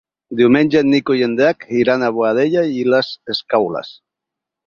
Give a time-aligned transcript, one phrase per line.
[0.37, 3.93] Diumenge en Nico i en Drac iran a Boadella i les Escaules.